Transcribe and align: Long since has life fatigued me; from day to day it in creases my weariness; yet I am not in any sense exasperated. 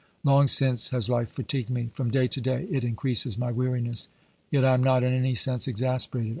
Long 0.23 0.47
since 0.47 0.89
has 0.89 1.09
life 1.11 1.29
fatigued 1.31 1.69
me; 1.69 1.91
from 1.93 2.09
day 2.09 2.27
to 2.27 2.41
day 2.41 2.63
it 2.71 2.83
in 2.83 2.95
creases 2.95 3.37
my 3.37 3.51
weariness; 3.51 4.07
yet 4.49 4.65
I 4.65 4.73
am 4.73 4.83
not 4.83 5.03
in 5.03 5.13
any 5.13 5.35
sense 5.35 5.67
exasperated. 5.67 6.29